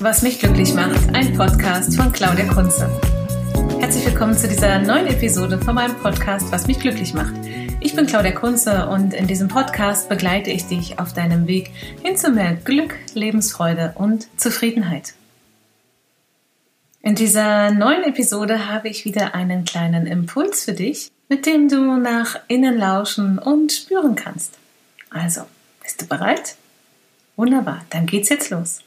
[0.00, 2.88] Was mich glücklich macht, ein Podcast von Claudia Kunze.
[3.80, 7.34] Herzlich willkommen zu dieser neuen Episode von meinem Podcast Was mich glücklich macht.
[7.80, 12.16] Ich bin Claudia Kunze und in diesem Podcast begleite ich dich auf deinem Weg hin
[12.16, 15.14] zu mehr Glück, Lebensfreude und Zufriedenheit.
[17.02, 21.96] In dieser neuen Episode habe ich wieder einen kleinen Impuls für dich, mit dem du
[21.96, 24.54] nach innen lauschen und spüren kannst.
[25.10, 25.40] Also,
[25.82, 26.54] bist du bereit?
[27.34, 28.80] Wunderbar, dann geht's jetzt los.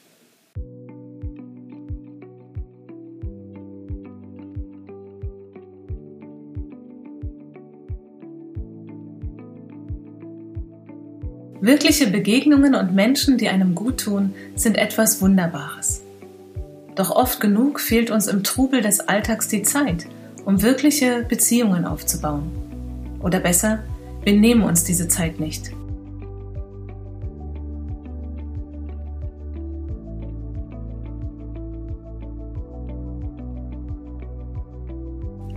[11.63, 16.01] Wirkliche Begegnungen und Menschen, die einem gut tun, sind etwas Wunderbares.
[16.95, 20.07] Doch oft genug fehlt uns im Trubel des Alltags die Zeit,
[20.43, 22.51] um wirkliche Beziehungen aufzubauen.
[23.21, 23.83] Oder besser,
[24.23, 25.71] wir nehmen uns diese Zeit nicht.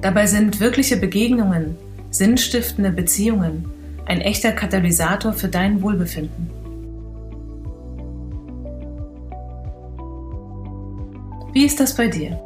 [0.03, 1.79] Dabei sind wirkliche Begegnungen,
[2.11, 3.74] sinnstiftende Beziehungen
[4.07, 6.51] ein echter Katalysator für dein Wohlbefinden.
[11.53, 12.41] Wie ist das bei dir?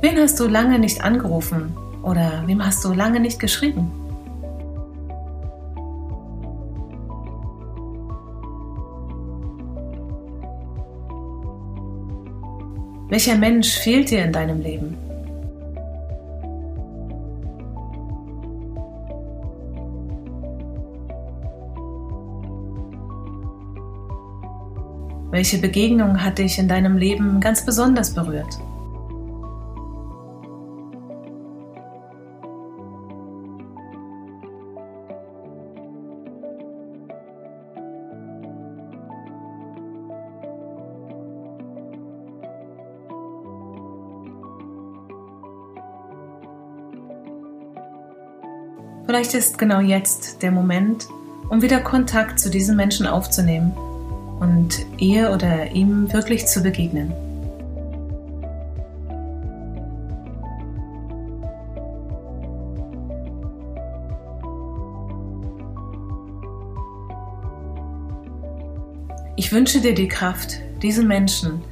[0.00, 1.72] Wen hast du lange nicht angerufen
[2.02, 3.90] oder wem hast du lange nicht geschrieben?
[13.12, 14.96] Welcher Mensch fehlt dir in deinem Leben?
[25.30, 28.58] Welche Begegnung hat dich in deinem Leben ganz besonders berührt?
[49.06, 51.08] Vielleicht ist genau jetzt der Moment,
[51.50, 53.72] um wieder Kontakt zu diesem Menschen aufzunehmen
[54.38, 57.12] und ihr oder ihm wirklich zu begegnen.
[69.36, 71.62] Ich wünsche dir die Kraft, diesem Menschen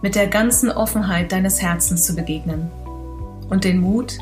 [0.00, 2.70] mit der ganzen Offenheit deines Herzens zu begegnen
[3.50, 4.18] und den Mut,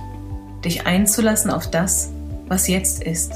[0.64, 2.10] dich einzulassen auf das,
[2.48, 3.32] was jetzt ist.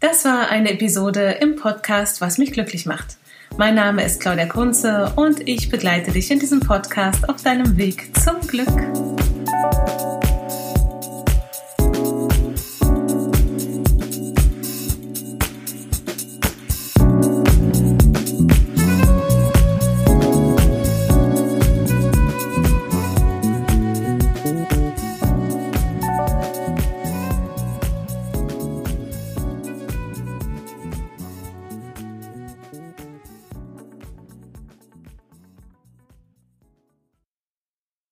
[0.00, 3.16] Das war eine Episode im Podcast Was mich glücklich macht.
[3.56, 8.10] Mein Name ist Claudia Kunze und ich begleite dich in diesem Podcast auf deinem Weg
[8.18, 9.11] zum Glück.